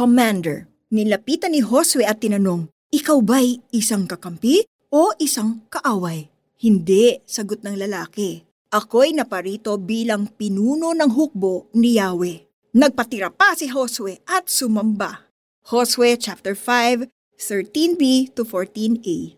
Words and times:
Commander, 0.00 0.64
nilapitan 0.96 1.52
ni 1.52 1.60
Josue 1.60 2.08
at 2.08 2.24
tinanong, 2.24 2.72
Ikaw 2.88 3.20
ba'y 3.20 3.60
isang 3.76 4.08
kakampi 4.08 4.64
o 4.88 5.12
isang 5.20 5.68
kaaway? 5.68 6.32
Hindi, 6.56 7.20
sagot 7.28 7.60
ng 7.60 7.76
lalaki. 7.76 8.40
Ako'y 8.72 9.12
naparito 9.12 9.76
bilang 9.76 10.32
pinuno 10.32 10.96
ng 10.96 11.12
hukbo 11.12 11.68
ni 11.76 12.00
Yahweh. 12.00 12.48
Nagpatira 12.80 13.28
pa 13.28 13.52
si 13.52 13.68
Josue 13.68 14.24
at 14.24 14.48
sumamba. 14.48 15.28
Josue 15.68 16.16
chapter 16.16 16.56
5, 16.56 17.04
13b 17.36 18.32
to 18.32 18.48
14a. 18.48 19.36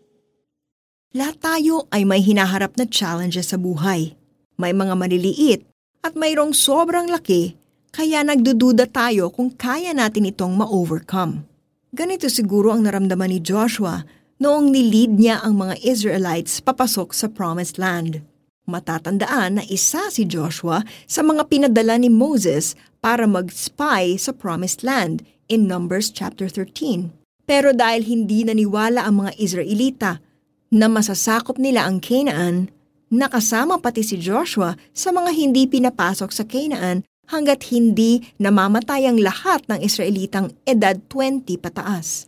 Lahat 1.18 1.42
tayo 1.42 1.90
ay 1.90 2.06
may 2.06 2.22
hinaharap 2.22 2.78
na 2.78 2.86
challenges 2.86 3.50
sa 3.50 3.58
buhay. 3.58 4.14
May 4.62 4.70
mga 4.70 4.94
maliliit 4.94 5.66
at 6.06 6.14
mayroong 6.14 6.54
sobrang 6.54 7.10
laki 7.10 7.58
kaya 7.92 8.24
nagdududa 8.24 8.88
tayo 8.88 9.28
kung 9.28 9.52
kaya 9.52 9.92
natin 9.92 10.24
itong 10.24 10.56
ma-overcome. 10.56 11.44
Ganito 11.92 12.32
siguro 12.32 12.72
ang 12.72 12.88
naramdaman 12.88 13.28
ni 13.28 13.38
Joshua 13.44 14.08
noong 14.40 14.72
nilid 14.72 15.20
niya 15.20 15.44
ang 15.44 15.60
mga 15.60 15.76
Israelites 15.84 16.64
papasok 16.64 17.12
sa 17.12 17.28
Promised 17.28 17.76
Land. 17.76 18.24
Matatandaan 18.64 19.60
na 19.60 19.64
isa 19.68 20.08
si 20.08 20.24
Joshua 20.24 20.80
sa 21.04 21.20
mga 21.20 21.52
pinadala 21.52 22.00
ni 22.00 22.08
Moses 22.08 22.72
para 23.04 23.28
mag-spy 23.28 24.16
sa 24.16 24.32
Promised 24.32 24.80
Land 24.80 25.20
in 25.52 25.68
Numbers 25.68 26.08
chapter 26.08 26.48
13. 26.48 27.12
Pero 27.44 27.76
dahil 27.76 28.08
hindi 28.08 28.48
naniwala 28.48 29.04
ang 29.04 29.28
mga 29.28 29.36
Israelita 29.36 30.24
na 30.72 30.88
masasakop 30.88 31.60
nila 31.60 31.84
ang 31.84 32.00
Canaan, 32.00 32.72
nakasama 33.12 33.76
pati 33.76 34.00
si 34.00 34.16
Joshua 34.16 34.80
sa 34.96 35.12
mga 35.12 35.36
hindi 35.36 35.68
pinapasok 35.68 36.32
sa 36.32 36.48
Canaan 36.48 37.04
hanggat 37.30 37.70
hindi 37.70 38.24
namamatay 38.42 39.06
ang 39.06 39.22
lahat 39.22 39.62
ng 39.70 39.84
Israelitang 39.84 40.56
edad 40.66 40.98
20 41.06 41.46
pataas. 41.60 42.26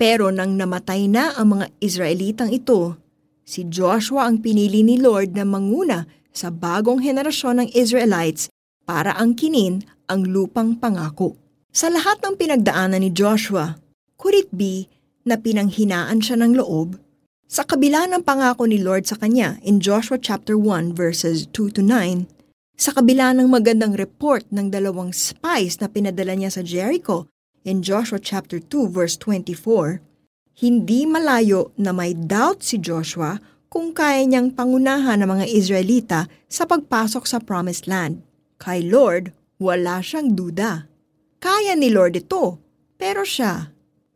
Pero 0.00 0.32
nang 0.32 0.56
namatay 0.56 1.06
na 1.06 1.36
ang 1.36 1.58
mga 1.58 1.66
Israelitang 1.78 2.50
ito, 2.50 2.96
si 3.44 3.68
Joshua 3.68 4.26
ang 4.26 4.40
pinili 4.40 4.80
ni 4.80 4.96
Lord 4.98 5.36
na 5.36 5.44
manguna 5.44 6.08
sa 6.32 6.48
bagong 6.48 7.04
henerasyon 7.04 7.62
ng 7.62 7.68
Israelites 7.76 8.48
para 8.88 9.14
angkinin 9.14 9.84
ang 10.08 10.26
lupang 10.26 10.74
pangako. 10.74 11.36
Sa 11.72 11.92
lahat 11.92 12.20
ng 12.24 12.34
pinagdaanan 12.36 13.00
ni 13.00 13.12
Joshua, 13.12 13.78
could 14.16 14.36
it 14.36 14.50
be 14.52 14.88
na 15.22 15.38
pinanghinaan 15.38 16.18
siya 16.18 16.40
ng 16.40 16.58
loob 16.58 16.98
sa 17.52 17.68
kabila 17.68 18.08
ng 18.08 18.24
pangako 18.24 18.64
ni 18.64 18.80
Lord 18.80 19.04
sa 19.04 19.20
kanya 19.20 19.60
in 19.60 19.76
Joshua 19.76 20.16
chapter 20.16 20.56
1 20.56 20.96
verses 20.96 21.44
2 21.52 21.76
to 21.76 21.84
9, 21.84 22.24
sa 22.76 22.96
kabila 22.96 23.36
ng 23.36 23.48
magandang 23.48 23.94
report 23.94 24.48
ng 24.48 24.72
dalawang 24.72 25.12
spies 25.12 25.78
na 25.78 25.88
pinadala 25.88 26.34
niya 26.34 26.50
sa 26.54 26.62
Jericho 26.64 27.28
in 27.62 27.84
Joshua 27.84 28.18
chapter 28.18 28.58
2 28.58 28.90
verse 28.90 29.14
24, 29.20 30.02
hindi 30.60 31.08
malayo 31.08 31.70
na 31.78 31.94
may 31.94 32.12
doubt 32.12 32.64
si 32.64 32.76
Joshua 32.80 33.40
kung 33.72 33.96
kaya 33.96 34.24
niyang 34.28 34.52
pangunahan 34.52 35.22
ng 35.24 35.28
mga 35.28 35.46
Israelita 35.48 36.20
sa 36.50 36.68
pagpasok 36.68 37.24
sa 37.24 37.40
Promised 37.40 37.88
Land. 37.88 38.20
Kay 38.60 38.84
Lord, 38.84 39.32
wala 39.56 40.04
siyang 40.04 40.36
duda. 40.36 40.84
Kaya 41.40 41.72
ni 41.72 41.88
Lord 41.88 42.20
ito, 42.20 42.60
pero 43.00 43.24
siya 43.24 43.72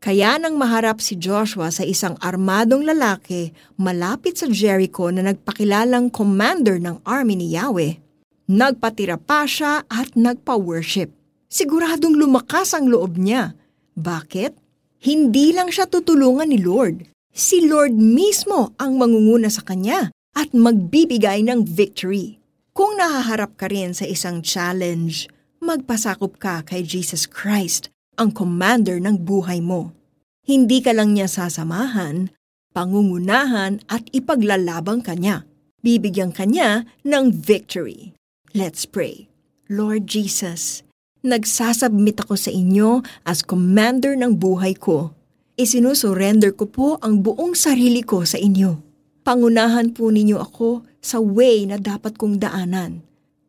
kaya 0.06 0.38
nang 0.38 0.54
maharap 0.54 1.02
si 1.02 1.18
Joshua 1.18 1.74
sa 1.74 1.82
isang 1.82 2.14
armadong 2.22 2.86
lalaki 2.86 3.50
malapit 3.74 4.38
sa 4.38 4.46
Jericho 4.46 5.10
na 5.10 5.26
nagpakilalang 5.26 6.14
commander 6.14 6.78
ng 6.78 7.02
army 7.02 7.34
ni 7.34 7.50
Yahweh, 7.58 7.98
nagpatira 8.46 9.18
pa 9.18 9.46
siya 9.46 9.86
at 9.86 10.14
nagpa-worship. 10.14 11.10
Siguradong 11.46 12.18
lumakas 12.18 12.74
ang 12.74 12.90
loob 12.90 13.18
niya. 13.18 13.54
Bakit? 13.94 14.58
Hindi 15.02 15.54
lang 15.54 15.70
siya 15.70 15.86
tutulungan 15.86 16.50
ni 16.50 16.58
Lord. 16.58 17.06
Si 17.30 17.62
Lord 17.62 17.94
mismo 17.94 18.74
ang 18.80 18.98
mangunguna 18.98 19.52
sa 19.52 19.62
kanya 19.62 20.10
at 20.34 20.50
magbibigay 20.56 21.44
ng 21.44 21.68
victory. 21.68 22.40
Kung 22.76 22.98
nahaharap 23.00 23.56
ka 23.56 23.72
rin 23.72 23.96
sa 23.96 24.04
isang 24.04 24.44
challenge, 24.44 25.30
magpasakop 25.64 26.36
ka 26.36 26.60
kay 26.64 26.84
Jesus 26.84 27.24
Christ 27.24 27.88
ang 28.16 28.32
commander 28.32 29.00
ng 29.00 29.24
buhay 29.24 29.60
mo. 29.60 29.96
Hindi 30.44 30.84
ka 30.84 30.92
lang 30.92 31.16
niya 31.16 31.28
sasamahan, 31.28 32.32
pangungunahan 32.76 33.80
at 33.88 34.04
ipaglalabang 34.12 35.00
kanya. 35.00 35.48
Bibigyan 35.80 36.32
kanya 36.36 36.84
ng 37.04 37.32
victory. 37.32 38.16
Let's 38.54 38.86
pray. 38.86 39.26
Lord 39.66 40.06
Jesus, 40.06 40.86
nagsasubmit 41.26 42.22
ako 42.22 42.38
sa 42.38 42.54
inyo 42.54 43.02
as 43.26 43.42
commander 43.42 44.14
ng 44.14 44.38
buhay 44.38 44.78
ko. 44.78 45.10
Isinusurrender 45.58 46.54
ko 46.54 46.70
po 46.70 46.88
ang 47.02 47.24
buong 47.24 47.58
sarili 47.58 48.04
ko 48.06 48.22
sa 48.22 48.38
inyo. 48.38 48.78
Pangunahan 49.26 49.90
po 49.90 50.14
ninyo 50.14 50.38
ako 50.38 50.86
sa 51.02 51.18
way 51.18 51.66
na 51.66 51.82
dapat 51.82 52.14
kong 52.14 52.38
daanan. 52.38 53.02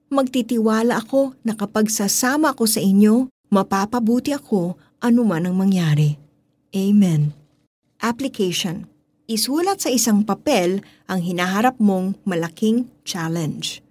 Magtitiwala 0.10 0.98
ako 0.98 1.38
na 1.46 1.54
kapag 1.54 1.92
sasama 1.94 2.56
ako 2.56 2.66
sa 2.66 2.82
inyo, 2.82 3.30
mapapabuti 3.54 4.34
ako 4.34 4.80
anuman 5.04 5.46
ang 5.46 5.56
mangyari. 5.60 6.18
Amen. 6.74 7.36
Application. 8.02 8.90
Isulat 9.28 9.84
sa 9.84 9.92
isang 9.92 10.24
papel 10.24 10.82
ang 11.06 11.20
hinaharap 11.20 11.76
mong 11.78 12.16
malaking 12.24 12.88
challenge. 13.04 13.84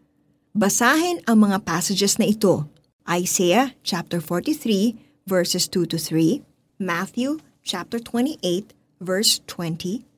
Basahin 0.56 1.20
ang 1.28 1.44
mga 1.44 1.68
passages 1.68 2.16
na 2.16 2.32
ito. 2.32 2.64
Isaiah 3.04 3.76
chapter 3.84 4.24
43 4.24 4.96
verses 5.28 5.68
2 5.68 5.84
to 5.92 6.00
3, 6.00 6.40
Matthew 6.80 7.44
chapter 7.60 8.00
28 8.00 8.72
verse 8.96 9.44
20, 9.52 10.08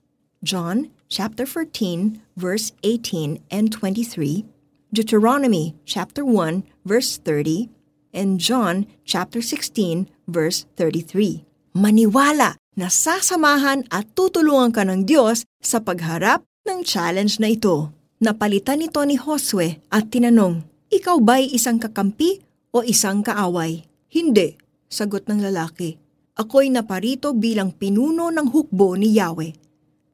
John 0.47 0.95
chapter 1.11 1.43
14 1.43 2.23
verse 2.39 2.71
18 2.87 3.43
and 3.51 3.75
23, 3.75 4.47
Deuteronomy 4.95 5.75
chapter 5.83 6.23
1 6.23 6.63
verse 6.87 7.19
30, 7.19 7.67
and 8.15 8.39
John 8.39 8.87
chapter 9.03 9.43
16 9.43 10.07
verse 10.31 10.71
33. 10.79 11.43
Maniwala 11.75 12.55
na 12.79 12.87
sasamahan 12.87 13.91
at 13.91 14.07
tutulungan 14.15 14.71
ka 14.71 14.87
ng 14.87 15.03
Diyos 15.03 15.43
sa 15.59 15.83
pagharap 15.83 16.47
ng 16.63 16.87
challenge 16.87 17.43
na 17.43 17.51
ito. 17.51 17.98
Napalitan 18.19 18.83
nito 18.83 18.99
ni 19.07 19.15
Josue 19.15 19.79
at 19.95 20.11
tinanong, 20.11 20.67
Ikaw 20.91 21.23
ba'y 21.23 21.55
isang 21.55 21.79
kakampi 21.79 22.43
o 22.75 22.83
isang 22.83 23.23
kaaway? 23.23 23.87
Hindi, 24.11 24.59
sagot 24.91 25.31
ng 25.31 25.39
lalaki. 25.39 25.95
Ako'y 26.35 26.67
naparito 26.67 27.31
bilang 27.31 27.71
pinuno 27.71 28.35
ng 28.35 28.51
hukbo 28.51 28.99
ni 28.99 29.15
Yahweh. 29.15 29.55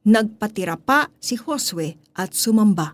Nagpatira 0.04 0.76
pa 0.76 1.08
si 1.16 1.40
Josue 1.40 1.96
at 2.12 2.36
sumamba. 2.36 2.92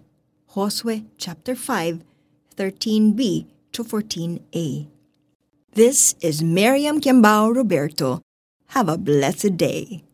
Josue 0.54 1.10
chapter 1.18 1.58
5, 1.58 2.06
13b 2.54 3.50
to 3.74 3.82
14a. 3.82 4.86
This 5.74 6.14
is 6.22 6.38
Miriam 6.38 7.02
Kiambao 7.02 7.50
Roberto. 7.50 8.22
Have 8.78 8.86
a 8.86 8.94
blessed 8.94 9.58
day. 9.58 10.06